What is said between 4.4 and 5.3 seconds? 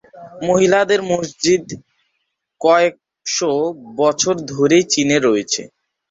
ধরেই চীনে